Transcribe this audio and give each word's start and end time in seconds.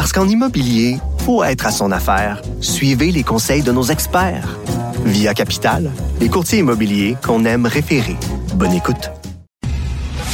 Parce 0.00 0.14
qu'en 0.14 0.26
immobilier, 0.26 0.96
faut 1.26 1.44
être 1.44 1.66
à 1.66 1.70
son 1.70 1.92
affaire. 1.92 2.40
Suivez 2.62 3.12
les 3.12 3.22
conseils 3.22 3.60
de 3.60 3.70
nos 3.70 3.82
experts. 3.82 4.56
Via 5.04 5.34
Capital, 5.34 5.90
les 6.20 6.30
courtiers 6.30 6.60
immobiliers 6.60 7.18
qu'on 7.22 7.44
aime 7.44 7.66
référer. 7.66 8.16
Bonne 8.54 8.72
écoute. 8.72 9.10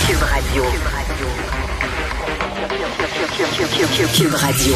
Cube 0.07 0.23
Radio. 0.23 0.63
Cube 4.15 4.35
Radio. 4.35 4.75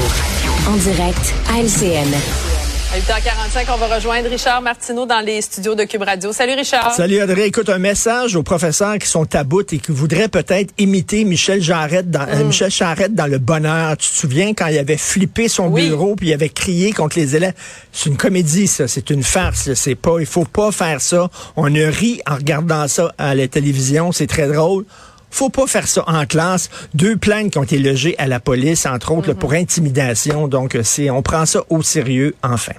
En 0.67 0.75
direct 0.75 1.35
à 1.55 1.61
LCN. 1.61 2.50
À 2.93 2.99
8h45, 2.99 3.73
on 3.73 3.77
va 3.77 3.95
rejoindre 3.95 4.29
Richard 4.29 4.63
Martineau 4.63 5.07
dans 5.07 5.21
les 5.21 5.41
studios 5.43 5.77
de 5.77 5.85
Cube 5.85 6.03
Radio. 6.03 6.33
Salut 6.33 6.55
Richard. 6.55 6.93
Salut 6.93 7.23
Audrey. 7.23 7.47
Écoute, 7.47 7.69
un 7.69 7.79
message 7.79 8.35
aux 8.35 8.43
professeurs 8.43 8.99
qui 8.99 9.07
sont 9.07 9.33
à 9.37 9.45
bout 9.45 9.73
et 9.73 9.79
qui 9.79 9.93
voudraient 9.93 10.27
peut-être 10.27 10.75
imiter 10.77 11.23
Michel 11.23 11.63
Jarrette 11.63 12.11
dans, 12.11 12.27
euh, 12.27 12.43
Michel 12.43 12.69
Charette 12.69 13.15
dans 13.15 13.29
Le 13.29 13.39
Bonheur. 13.39 13.97
Tu 13.97 14.11
te 14.11 14.15
souviens 14.17 14.55
quand 14.55 14.67
il 14.67 14.77
avait 14.77 14.97
flippé 14.97 15.47
son 15.47 15.71
bureau 15.71 16.17
puis 16.17 16.31
il 16.31 16.33
avait 16.33 16.49
crié 16.49 16.93
contre 16.93 17.17
les 17.17 17.37
élèves? 17.37 17.55
C'est 17.93 18.11
une 18.11 18.17
comédie, 18.17 18.67
ça. 18.67 18.89
C'est 18.89 19.11
une 19.11 19.23
farce. 19.23 19.73
C'est 19.75 19.95
pas, 19.95 20.17
il 20.19 20.27
faut 20.27 20.45
pas 20.45 20.73
faire 20.73 21.01
ça. 21.01 21.31
On 21.55 21.73
a 21.73 21.91
ri 21.91 22.21
en 22.29 22.35
regardant 22.35 22.89
ça 22.89 23.15
à 23.19 23.37
la 23.37 23.47
télévision. 23.47 24.11
C'est 24.11 24.27
très 24.27 24.49
drôle. 24.49 24.85
Faut 25.31 25.51
pas 25.51 25.67
faire 25.67 25.89
ça 25.89 26.05
en 26.07 26.27
classe. 26.27 26.69
Deux 26.95 27.17
plaintes 27.17 27.53
qui 27.53 27.59
ont 27.59 27.63
été 27.63 27.79
logées 27.79 28.15
à 28.19 28.27
la 28.27 28.41
police, 28.41 28.87
entre 28.87 29.13
autres, 29.13 29.29
là, 29.29 29.35
pour 29.35 29.53
intimidation. 29.53 30.49
Donc, 30.49 30.79
c'est, 30.83 31.11
on 31.11 31.23
prend 31.23 31.47
ça 31.47 31.63
au 31.71 31.83
sérieux, 31.83 32.35
enfin. 32.43 32.73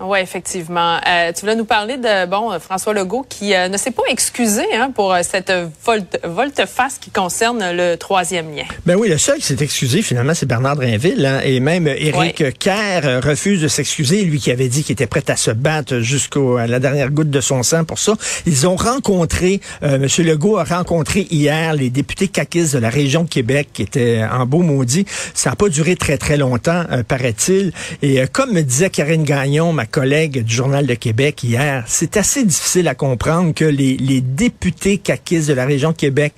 Oui, 0.00 0.20
effectivement. 0.20 0.98
Euh, 1.08 1.32
tu 1.32 1.40
voulais 1.40 1.56
nous 1.56 1.64
parler 1.64 1.96
de 1.96 2.26
bon 2.26 2.56
François 2.60 2.94
Legault 2.94 3.26
qui 3.28 3.52
euh, 3.52 3.68
ne 3.68 3.76
s'est 3.76 3.90
pas 3.90 4.04
excusé 4.08 4.62
hein, 4.72 4.92
pour 4.94 5.12
euh, 5.12 5.20
cette 5.22 5.52
volte, 5.84 6.20
volte-face 6.22 6.98
qui 6.98 7.10
concerne 7.10 7.72
le 7.72 7.96
troisième 7.96 8.54
lien. 8.54 8.62
Ben 8.86 8.94
oui, 8.94 9.08
le 9.08 9.18
seul 9.18 9.38
qui 9.38 9.46
s'est 9.46 9.60
excusé 9.60 10.02
finalement, 10.02 10.34
c'est 10.34 10.46
Bernard 10.46 10.76
Drinville. 10.76 11.26
Hein, 11.26 11.40
et 11.42 11.58
même 11.58 11.88
Éric 11.88 12.58
Kerr 12.60 13.20
refuse 13.24 13.60
de 13.60 13.66
s'excuser, 13.66 14.22
lui 14.22 14.38
qui 14.38 14.52
avait 14.52 14.68
dit 14.68 14.84
qu'il 14.84 14.92
était 14.92 15.08
prêt 15.08 15.24
à 15.28 15.36
se 15.36 15.50
battre 15.50 15.98
jusqu'à 15.98 16.66
la 16.68 16.78
dernière 16.78 17.10
goutte 17.10 17.30
de 17.30 17.40
son 17.40 17.64
sang 17.64 17.84
pour 17.84 17.98
ça. 17.98 18.14
Ils 18.46 18.68
ont 18.68 18.76
rencontré, 18.76 19.60
Monsieur 19.82 20.22
Legault 20.22 20.58
a 20.58 20.64
rencontré 20.64 21.26
hier 21.30 21.74
les 21.74 21.90
députés 21.90 22.28
caquistes 22.28 22.74
de 22.74 22.78
la 22.78 22.90
région 22.90 23.24
de 23.24 23.28
Québec 23.28 23.70
qui 23.72 23.82
étaient 23.82 24.22
en 24.30 24.46
beau 24.46 24.60
maudit. 24.60 25.06
Ça 25.34 25.50
n'a 25.50 25.56
pas 25.56 25.68
duré 25.68 25.96
très 25.96 26.18
très 26.18 26.36
longtemps, 26.36 26.84
paraît-il. 27.08 27.72
Et 28.02 28.22
comme 28.32 28.52
me 28.52 28.62
disait 28.62 28.90
Karine 28.90 29.24
Gagnon, 29.24 29.72
ma 29.72 29.86
collègue 29.90 30.44
du 30.44 30.54
Journal 30.54 30.86
de 30.86 30.94
Québec 30.94 31.42
hier, 31.42 31.84
c'est 31.86 32.16
assez 32.16 32.44
difficile 32.44 32.88
à 32.88 32.94
comprendre 32.94 33.54
que 33.54 33.64
les, 33.64 34.20
députés 34.20 34.98
caquistes 34.98 35.48
de 35.48 35.54
la 35.54 35.66
région 35.66 35.92
Québec 35.92 36.34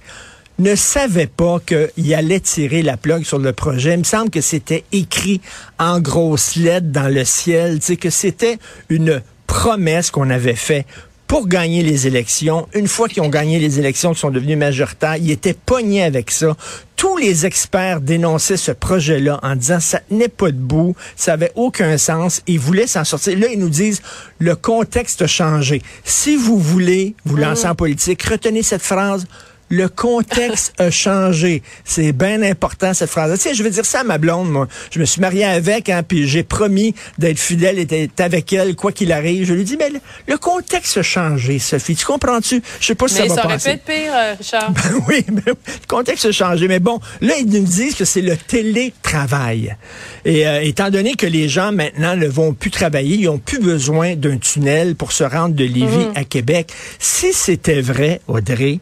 ne 0.59 0.75
savaient 0.75 1.27
pas 1.27 1.59
qu'il 1.61 2.15
allait 2.15 2.41
tirer 2.41 2.83
la 2.83 2.97
plug 2.97 3.25
sur 3.25 3.39
le 3.39 3.53
projet. 3.53 3.95
Il 3.95 4.01
me 4.01 4.05
semble 4.05 4.31
que 4.31 4.41
c'était 4.41 4.85
écrit 4.93 5.41
en 5.79 6.01
grosses 6.01 6.57
lettres 6.57 6.89
dans 6.89 7.13
le 7.13 7.25
ciel, 7.25 7.81
que 7.81 8.11
c'était 8.11 8.59
une 8.89 9.23
promesse 9.47 10.11
qu'on 10.11 10.31
avait 10.31 10.55
faite 10.55 10.87
pour 11.31 11.47
gagner 11.47 11.85
les 11.85 12.09
élections. 12.09 12.67
Une 12.75 12.89
fois 12.89 13.07
qu'ils 13.07 13.23
ont 13.23 13.29
gagné 13.29 13.61
les 13.61 13.79
élections, 13.79 14.11
qu'ils 14.11 14.19
sont 14.19 14.33
devenus 14.33 14.59
majoritaires, 14.59 15.15
ils 15.15 15.31
étaient 15.31 15.55
pognés 15.55 16.03
avec 16.03 16.29
ça. 16.33 16.57
Tous 16.97 17.17
les 17.17 17.47
experts 17.47 18.01
dénonçaient 18.01 18.57
ce 18.57 18.73
projet-là 18.73 19.39
en 19.45 19.55
disant 19.55 19.79
ça 19.79 20.01
n'est 20.11 20.27
pas 20.27 20.51
debout, 20.51 20.97
ça 21.15 21.35
avait 21.35 21.53
aucun 21.55 21.99
sens. 21.99 22.43
Ils 22.49 22.59
voulaient 22.59 22.89
s'en 22.89 23.05
sortir. 23.05 23.39
Là, 23.39 23.47
ils 23.53 23.61
nous 23.61 23.69
disent 23.69 24.03
le 24.41 24.57
contexte 24.57 25.23
a 25.23 25.29
changé. 25.29 25.83
Si 26.03 26.35
vous 26.35 26.59
voulez 26.59 27.15
vous 27.25 27.37
lancer 27.37 27.69
en 27.69 27.77
politique, 27.77 28.25
retenez 28.25 28.65
cette 28.65 28.83
phrase 28.83 29.29
le 29.71 29.89
contexte 29.89 30.75
a 30.79 30.91
changé. 30.91 31.63
C'est 31.85 32.13
bien 32.13 32.43
important, 32.43 32.93
cette 32.93 33.09
phrase. 33.09 33.33
Tu 33.35 33.49
sais, 33.49 33.55
je 33.55 33.63
veux 33.63 33.71
dire 33.71 33.87
ça 33.87 34.01
à 34.01 34.05
ma 34.05 34.19
blonde, 34.19 34.51
moi. 34.51 34.67
Je 34.91 34.99
me 34.99 35.05
suis 35.05 35.21
marié 35.21 35.45
avec, 35.45 35.89
hein, 35.89 36.03
puis 36.07 36.29
j'ai 36.29 36.43
promis 36.43 36.95
d'être 37.19 37.39
fidèle 37.39 37.79
et 37.79 37.85
d'être 37.85 38.21
avec 38.21 38.53
elle, 38.53 38.75
quoi 38.75 38.91
qu'il 38.93 39.13
arrive. 39.13 39.47
Je 39.47 39.55
lui 39.55 39.65
dis, 39.65 39.77
mais 39.79 39.91
le, 40.27 40.37
contexte 40.39 40.97
a 40.99 41.03
changé, 41.03 41.59
Sophie. 41.59 41.95
Tu 41.95 42.05
comprends-tu? 42.05 42.63
Je 42.81 42.87
sais 42.87 42.95
pas 42.95 43.07
si 43.09 43.15
ça 43.15 43.27
va 43.27 43.35
ça 43.35 43.45
aurait 43.45 43.59
pu 43.59 43.69
être 43.69 43.85
pire, 43.85 44.13
euh, 44.13 44.35
Richard. 44.39 44.73
Ben 44.81 45.05
oui, 45.09 45.25
mais 45.31 45.43
le 45.47 45.55
contexte 45.87 46.25
a 46.25 46.33
changé. 46.33 46.67
Mais 46.67 46.81
bon, 46.81 46.99
là, 47.21 47.35
ils 47.39 47.47
nous 47.47 47.65
disent 47.65 47.95
que 47.95 48.05
c'est 48.05 48.23
le 48.23 48.37
télétravail. 48.37 49.77
Et 50.25 50.47
euh, 50.47 50.61
étant 50.63 50.91
donné 50.91 51.15
que 51.15 51.27
les 51.27 51.49
gens, 51.49 51.71
maintenant, 51.73 52.17
ne 52.17 52.27
vont 52.27 52.55
plus 52.55 52.71
travailler, 52.71 53.17
ils 53.17 53.29
ont 53.29 53.39
plus 53.39 53.61
besoin 53.61 54.17
d'un 54.17 54.39
tunnel 54.39 54.97
pour 54.97 55.13
se 55.13 55.25
rendre 55.25 55.55
de 55.55 55.65
Lévis 55.65 56.07
Mhm. 56.07 56.13
à 56.17 56.25
Québec. 56.25 56.73
Si 56.99 57.33
c'était 57.33 57.81
vrai, 57.81 58.21
Audrey, 58.29 58.81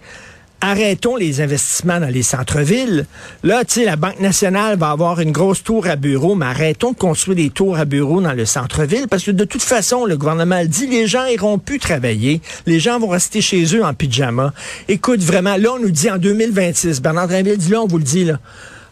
arrêtons 0.60 1.16
les 1.16 1.40
investissements 1.40 2.00
dans 2.00 2.08
les 2.08 2.22
centres-villes. 2.22 3.06
Là, 3.42 3.64
tu 3.64 3.74
sais, 3.74 3.84
la 3.84 3.96
Banque 3.96 4.20
nationale 4.20 4.78
va 4.78 4.90
avoir 4.90 5.20
une 5.20 5.32
grosse 5.32 5.62
tour 5.62 5.86
à 5.86 5.96
bureaux, 5.96 6.34
mais 6.34 6.46
arrêtons 6.46 6.92
de 6.92 6.96
construire 6.96 7.36
des 7.36 7.50
tours 7.50 7.76
à 7.76 7.84
bureaux 7.84 8.20
dans 8.20 8.32
le 8.32 8.44
centre-ville 8.44 9.06
parce 9.08 9.24
que 9.24 9.30
de 9.30 9.44
toute 9.44 9.62
façon, 9.62 10.04
le 10.04 10.16
gouvernement 10.16 10.60
le 10.60 10.68
dit, 10.68 10.86
les 10.86 11.06
gens 11.06 11.26
iront 11.26 11.58
plus 11.58 11.78
travailler. 11.78 12.40
Les 12.66 12.80
gens 12.80 12.98
vont 12.98 13.08
rester 13.08 13.40
chez 13.40 13.64
eux 13.76 13.84
en 13.84 13.94
pyjama. 13.94 14.52
Écoute, 14.88 15.20
vraiment, 15.20 15.56
là, 15.56 15.72
on 15.74 15.78
nous 15.78 15.90
dit 15.90 16.10
en 16.10 16.18
2026, 16.18 17.00
Bernard 17.00 17.28
Drinville 17.28 17.58
dit 17.58 17.70
là, 17.70 17.82
on 17.82 17.86
vous 17.86 17.98
le 17.98 18.04
dit, 18.04 18.24
là, 18.24 18.38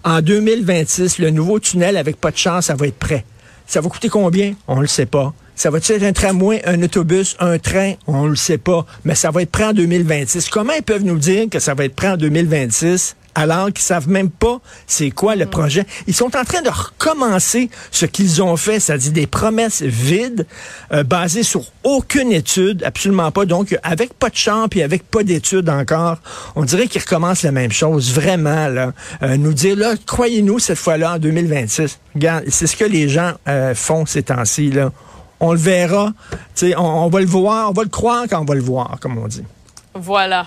en 0.04 0.20
2026, 0.20 1.18
le 1.18 1.30
nouveau 1.30 1.58
tunnel, 1.58 1.96
avec 1.96 2.20
pas 2.20 2.30
de 2.30 2.36
chance, 2.36 2.66
ça 2.66 2.74
va 2.74 2.86
être 2.86 2.98
prêt. 2.98 3.24
Ça 3.66 3.80
va 3.80 3.88
coûter 3.88 4.08
combien? 4.08 4.54
On 4.68 4.80
le 4.80 4.86
sait 4.86 5.06
pas. 5.06 5.34
Ça 5.56 5.70
va 5.70 5.78
être 5.78 6.02
un 6.02 6.12
tramway, 6.12 6.62
un 6.66 6.82
autobus, 6.82 7.34
un 7.40 7.58
train? 7.58 7.94
On 8.06 8.26
le 8.26 8.36
sait 8.36 8.58
pas. 8.58 8.84
Mais 9.04 9.14
ça 9.14 9.30
va 9.30 9.40
être 9.40 9.50
prêt 9.50 9.64
en 9.64 9.72
2026. 9.72 10.50
Comment 10.50 10.74
ils 10.74 10.82
peuvent 10.82 11.02
nous 11.02 11.18
dire 11.18 11.46
que 11.50 11.58
ça 11.60 11.72
va 11.72 11.86
être 11.86 11.94
prêt 11.94 12.08
en 12.08 12.18
2026 12.18 13.16
alors 13.34 13.66
qu'ils 13.66 13.84
savent 13.84 14.08
même 14.08 14.30
pas 14.30 14.60
c'est 14.86 15.10
quoi 15.10 15.34
le 15.34 15.46
projet? 15.46 15.86
Ils 16.06 16.14
sont 16.14 16.36
en 16.36 16.44
train 16.44 16.60
de 16.60 16.68
recommencer 16.68 17.70
ce 17.90 18.04
qu'ils 18.04 18.42
ont 18.42 18.56
fait, 18.58 18.80
c'est-à-dire 18.80 19.12
des 19.12 19.26
promesses 19.26 19.80
vides, 19.82 20.46
euh, 20.92 21.02
basées 21.04 21.42
sur 21.42 21.62
aucune 21.84 22.32
étude, 22.32 22.82
absolument 22.84 23.30
pas. 23.30 23.46
Donc, 23.46 23.78
avec 23.82 24.12
pas 24.12 24.28
de 24.28 24.36
champ 24.36 24.66
et 24.74 24.82
avec 24.82 25.04
pas 25.04 25.22
d'études 25.22 25.70
encore, 25.70 26.18
on 26.54 26.64
dirait 26.64 26.86
qu'ils 26.86 27.00
recommencent 27.00 27.42
la 27.42 27.52
même 27.52 27.72
chose, 27.72 28.12
vraiment, 28.12 28.68
là. 28.68 28.92
Euh, 29.22 29.36
nous 29.36 29.52
dire, 29.52 29.76
là, 29.76 29.94
croyez-nous, 30.06 30.58
cette 30.58 30.78
fois-là, 30.78 31.14
en 31.14 31.18
2026. 31.18 31.98
Regarde, 32.14 32.44
c'est 32.48 32.66
ce 32.66 32.76
que 32.76 32.84
les 32.84 33.08
gens 33.08 33.32
euh, 33.48 33.74
font 33.74 34.06
ces 34.06 34.22
temps-ci, 34.22 34.70
là 34.70 34.92
on 35.40 35.52
le 35.52 35.58
verra. 35.58 36.12
On, 36.62 36.82
on 36.82 37.08
va 37.08 37.20
le 37.20 37.26
voir, 37.26 37.70
on 37.70 37.72
va 37.72 37.82
le 37.82 37.88
croire 37.88 38.24
quand 38.28 38.40
on 38.40 38.44
va 38.44 38.54
le 38.54 38.62
voir, 38.62 38.98
comme 39.00 39.18
on 39.18 39.28
dit. 39.28 39.44
Voilà. 39.94 40.46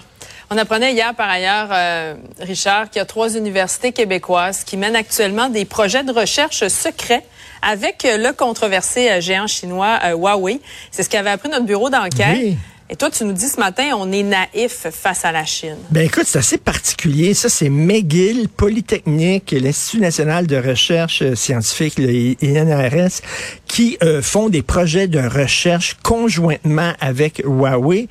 On 0.51 0.57
apprenait 0.57 0.93
hier, 0.93 1.13
par 1.13 1.29
ailleurs, 1.29 1.67
euh, 1.71 2.15
Richard, 2.39 2.89
qu'il 2.89 2.99
y 2.99 3.01
a 3.01 3.05
trois 3.05 3.35
universités 3.35 3.91
québécoises 3.91 4.63
qui 4.63 4.77
mènent 4.77 4.95
actuellement 4.95 5.47
des 5.47 5.63
projets 5.63 6.03
de 6.03 6.11
recherche 6.11 6.67
secrets 6.67 7.23
avec 7.61 8.03
le 8.03 8.31
controversé 8.31 9.09
euh, 9.09 9.21
géant 9.21 9.45
chinois 9.45 9.99
euh, 10.05 10.15
Huawei. 10.15 10.59
C'est 10.89 11.03
ce 11.03 11.09
qu'avait 11.09 11.29
appris 11.29 11.49
notre 11.49 11.65
bureau 11.65 11.91
d'enquête. 11.91 12.37
Oui. 12.39 12.57
Et 12.91 12.95
toi, 12.95 13.11
tu 13.11 13.23
nous 13.23 13.33
dis 13.33 13.47
ce 13.47 13.59
matin, 13.59 13.91
on 13.95 14.11
est 14.11 14.23
naïf 14.23 14.87
face 14.91 15.23
à 15.23 15.31
la 15.31 15.45
Chine. 15.45 15.77
Ben 15.91 16.07
écoute, 16.07 16.23
c'est 16.25 16.39
assez 16.39 16.57
particulier. 16.57 17.35
Ça, 17.35 17.47
c'est 17.47 17.69
McGill, 17.69 18.49
Polytechnique, 18.49 19.51
l'Institut 19.51 20.01
national 20.01 20.47
de 20.47 20.55
recherche 20.57 21.21
euh, 21.21 21.35
scientifique, 21.35 21.99
le 21.99 22.35
INRS, 22.43 23.21
qui 23.67 23.99
euh, 24.01 24.23
font 24.23 24.49
des 24.49 24.63
projets 24.63 25.07
de 25.07 25.19
recherche 25.19 25.97
conjointement 26.01 26.93
avec 26.99 27.43
Huawei. 27.45 28.07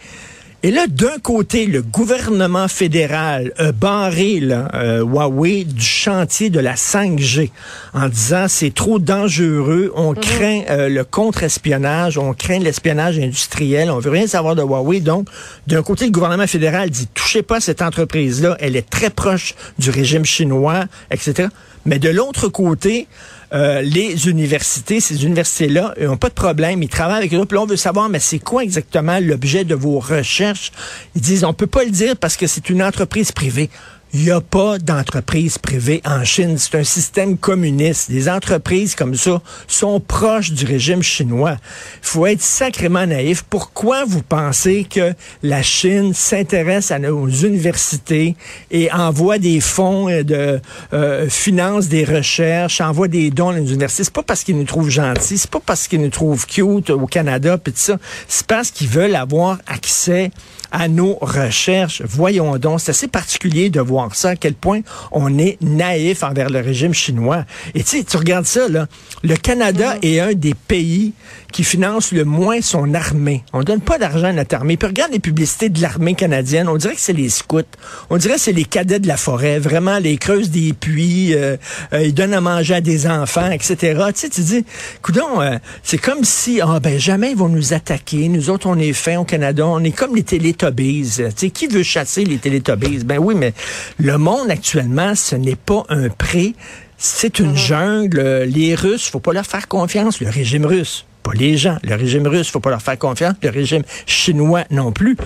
Et 0.64 0.72
là, 0.72 0.88
d'un 0.88 1.18
côté, 1.22 1.66
le 1.66 1.82
gouvernement 1.82 2.66
fédéral 2.66 3.52
a 3.58 3.70
barré 3.70 4.40
là, 4.40 4.68
euh, 4.74 5.04
Huawei 5.04 5.62
du 5.62 5.80
chantier 5.80 6.50
de 6.50 6.58
la 6.58 6.74
5G 6.74 7.50
en 7.94 8.08
disant 8.08 8.46
c'est 8.48 8.74
trop 8.74 8.98
dangereux, 8.98 9.92
on 9.94 10.14
craint 10.14 10.62
euh, 10.68 10.88
le 10.88 11.04
contre-espionnage, 11.04 12.18
on 12.18 12.34
craint 12.34 12.58
l'espionnage 12.58 13.20
industriel, 13.20 13.88
on 13.88 14.00
veut 14.00 14.10
rien 14.10 14.26
savoir 14.26 14.56
de 14.56 14.62
Huawei. 14.62 14.98
Donc, 14.98 15.28
d'un 15.68 15.84
côté, 15.84 16.06
le 16.06 16.10
gouvernement 16.10 16.48
fédéral 16.48 16.90
dit 16.90 17.06
touchez 17.14 17.42
pas 17.42 17.60
cette 17.60 17.80
entreprise-là, 17.80 18.56
elle 18.58 18.74
est 18.74 18.90
très 18.90 19.10
proche 19.10 19.54
du 19.78 19.90
régime 19.90 20.24
chinois, 20.24 20.86
etc. 21.12 21.50
Mais 21.86 22.00
de 22.00 22.08
l'autre 22.08 22.48
côté, 22.48 23.06
euh, 23.54 23.80
les 23.80 24.28
universités, 24.28 25.00
ces 25.00 25.24
universités-là, 25.24 25.94
n'ont 26.00 26.16
pas 26.16 26.28
de 26.28 26.34
problème. 26.34 26.82
Ils 26.82 26.88
travaillent 26.88 27.18
avec 27.18 27.34
eux. 27.34 27.44
Puis 27.44 27.56
là, 27.56 27.62
on 27.62 27.66
veut 27.66 27.76
savoir, 27.76 28.08
mais 28.08 28.20
c'est 28.20 28.38
quoi 28.38 28.62
exactement 28.62 29.18
l'objet 29.20 29.64
de 29.64 29.74
vos 29.74 29.98
recherches? 29.98 30.70
Ils 31.14 31.22
disent, 31.22 31.44
on 31.44 31.54
peut 31.54 31.66
pas 31.66 31.84
le 31.84 31.90
dire 31.90 32.16
parce 32.16 32.36
que 32.36 32.46
c'est 32.46 32.68
une 32.70 32.82
entreprise 32.82 33.32
privée. 33.32 33.70
Il 34.14 34.22
n'y 34.22 34.30
a 34.30 34.40
pas 34.40 34.78
d'entreprise 34.78 35.58
privée 35.58 36.00
en 36.06 36.24
Chine. 36.24 36.56
C'est 36.56 36.78
un 36.78 36.84
système 36.84 37.36
communiste. 37.36 38.10
Des 38.10 38.30
entreprises 38.30 38.94
comme 38.94 39.14
ça 39.14 39.42
sont 39.66 40.00
proches 40.00 40.50
du 40.52 40.64
régime 40.64 41.02
chinois. 41.02 41.56
Il 42.02 42.06
faut 42.06 42.26
être 42.26 42.40
sacrément 42.40 43.06
naïf. 43.06 43.44
Pourquoi 43.50 44.06
vous 44.06 44.22
pensez 44.22 44.86
que 44.88 45.12
la 45.42 45.62
Chine 45.62 46.14
s'intéresse 46.14 46.90
à 46.90 46.98
nos 46.98 47.28
universités 47.28 48.34
et 48.70 48.90
envoie 48.92 49.38
des 49.38 49.60
fonds 49.60 50.06
de 50.06 50.58
euh, 50.94 51.28
finance 51.28 51.88
des 51.88 52.04
recherches, 52.04 52.80
envoie 52.80 53.08
des 53.08 53.30
dons 53.30 53.50
à 53.50 53.60
nos 53.60 53.66
universités? 53.66 54.04
C'est 54.04 54.12
pas 54.12 54.22
parce 54.22 54.42
qu'ils 54.42 54.56
nous 54.56 54.64
trouvent 54.64 54.88
gentils, 54.88 55.36
c'est 55.36 55.50
pas 55.50 55.60
parce 55.64 55.86
qu'ils 55.86 56.00
nous 56.00 56.08
trouvent 56.08 56.46
cute 56.46 56.88
au 56.88 57.06
Canada, 57.06 57.58
puis 57.58 57.74
tout 57.74 57.78
ça. 57.78 57.98
C'est 58.26 58.46
parce 58.46 58.70
qu'ils 58.70 58.88
veulent 58.88 59.16
avoir 59.16 59.58
accès 59.66 60.30
à 60.70 60.88
nos 60.88 61.14
recherches. 61.20 62.02
Voyons 62.04 62.56
donc, 62.58 62.80
c'est 62.80 62.90
assez 62.90 63.08
particulier 63.08 63.70
de 63.70 63.80
voir 63.80 64.14
ça, 64.14 64.30
à 64.30 64.36
quel 64.36 64.54
point 64.54 64.80
on 65.12 65.38
est 65.38 65.58
naïf 65.60 66.22
envers 66.22 66.50
le 66.50 66.60
régime 66.60 66.94
chinois. 66.94 67.44
Et 67.74 67.82
tu 67.82 67.98
sais, 67.98 68.04
tu 68.04 68.16
regardes 68.16 68.46
ça, 68.46 68.68
là, 68.68 68.86
le 69.22 69.36
Canada 69.36 69.94
mm. 69.94 69.98
est 70.02 70.20
un 70.20 70.32
des 70.34 70.54
pays 70.54 71.12
qui 71.52 71.64
finance 71.64 72.12
le 72.12 72.24
moins 72.24 72.60
son 72.60 72.94
armée. 72.94 73.42
On 73.52 73.62
donne 73.62 73.80
pas 73.80 73.98
d'argent 73.98 74.26
à 74.26 74.32
notre 74.32 74.54
armée. 74.54 74.76
Puis 74.76 74.88
regarde 74.88 75.12
les 75.12 75.18
publicités 75.18 75.68
de 75.68 75.80
l'armée 75.80 76.14
canadienne, 76.14 76.68
on 76.68 76.76
dirait 76.76 76.94
que 76.94 77.00
c'est 77.00 77.12
les 77.12 77.30
scouts. 77.30 77.62
On 78.10 78.16
dirait 78.18 78.34
que 78.34 78.40
c'est 78.40 78.52
les 78.52 78.64
cadets 78.64 79.00
de 79.00 79.08
la 79.08 79.16
forêt. 79.16 79.58
Vraiment, 79.58 79.98
les 79.98 80.18
creuses 80.18 80.50
des 80.50 80.72
puits, 80.72 81.34
euh, 81.34 81.56
euh, 81.92 82.02
ils 82.02 82.14
donnent 82.14 82.34
à 82.34 82.40
manger 82.40 82.74
à 82.74 82.80
des 82.80 83.06
enfants, 83.06 83.50
etc. 83.50 83.76
Tu 84.08 84.20
sais, 84.20 84.28
tu 84.28 84.40
dis, 84.42 84.64
coudon, 85.02 85.40
euh, 85.40 85.56
c'est 85.82 85.98
comme 85.98 86.24
si, 86.24 86.60
ah 86.60 86.80
ben 86.80 86.98
jamais 86.98 87.30
ils 87.30 87.36
vont 87.36 87.48
nous 87.48 87.72
attaquer. 87.72 88.28
Nous 88.28 88.50
autres, 88.50 88.66
on 88.66 88.78
est 88.78 88.92
fins 88.92 89.18
au 89.18 89.24
Canada, 89.24 89.66
on 89.66 89.82
est 89.82 89.92
comme 89.92 90.14
les 90.14 90.22
télé 90.22 90.52
Télétobies. 90.58 91.50
qui 91.52 91.66
veut 91.66 91.82
chasser 91.82 92.24
les 92.24 92.38
Télétobies? 92.38 93.04
Ben 93.04 93.18
oui, 93.18 93.34
mais 93.34 93.54
le 93.98 94.18
monde 94.18 94.50
actuellement, 94.50 95.14
ce 95.14 95.36
n'est 95.36 95.56
pas 95.56 95.84
un 95.88 96.08
pré, 96.08 96.54
c'est 96.96 97.38
une 97.38 97.50
mhm. 97.50 97.56
jungle. 97.56 98.20
Les 98.44 98.74
Russes, 98.74 99.08
faut 99.08 99.20
pas 99.20 99.32
leur 99.32 99.46
faire 99.46 99.68
confiance. 99.68 100.20
Le 100.20 100.28
régime 100.28 100.66
russe, 100.66 101.06
pas 101.28 101.34
les 101.34 101.56
gens. 101.56 101.76
Le 101.82 101.94
régime 101.94 102.26
russe, 102.26 102.50
faut 102.50 102.60
pas 102.60 102.70
leur 102.70 102.82
faire 102.82 102.98
confiance. 102.98 103.34
Le 103.42 103.50
régime 103.50 103.82
chinois 104.06 104.64
non 104.70 104.92
plus. 104.92 105.16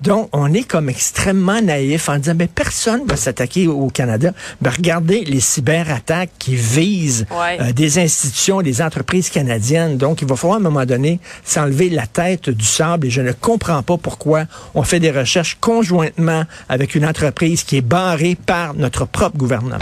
Donc, 0.00 0.28
on 0.32 0.52
est 0.52 0.64
comme 0.64 0.88
extrêmement 0.88 1.60
naïf 1.62 2.08
en 2.08 2.18
disant, 2.18 2.34
mais 2.36 2.48
personne 2.48 3.02
va 3.06 3.14
s'attaquer 3.14 3.68
au 3.68 3.86
Canada. 3.88 4.32
Ben, 4.60 4.70
regardez 4.70 5.24
les 5.24 5.38
cyberattaques 5.38 6.32
qui 6.40 6.56
visent 6.56 7.26
euh, 7.32 7.72
des 7.72 8.00
institutions, 8.00 8.62
des 8.62 8.82
entreprises 8.82 9.30
canadiennes. 9.30 9.96
Donc, 9.96 10.20
il 10.22 10.28
va 10.28 10.34
falloir 10.34 10.56
à 10.56 10.60
un 10.60 10.64
moment 10.64 10.84
donné 10.84 11.20
s'enlever 11.44 11.88
la 11.88 12.08
tête 12.08 12.50
du 12.50 12.64
sable 12.64 13.06
et 13.06 13.10
je 13.10 13.20
ne 13.20 13.30
comprends 13.30 13.84
pas 13.84 13.96
pourquoi 13.96 14.46
on 14.74 14.82
fait 14.82 14.98
des 14.98 15.12
recherches 15.12 15.56
conjointement 15.60 16.44
avec 16.68 16.96
une 16.96 17.06
entreprise 17.06 17.62
qui 17.62 17.76
est 17.76 17.82
barrée 17.82 18.34
par 18.34 18.74
notre 18.74 19.04
propre 19.04 19.36
gouvernement. 19.36 19.78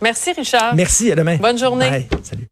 Merci, 0.00 0.32
Richard. 0.32 0.74
Merci, 0.74 1.12
à 1.12 1.14
demain. 1.14 1.36
Bonne 1.36 1.58
journée. 1.58 2.08
Salut. 2.22 2.48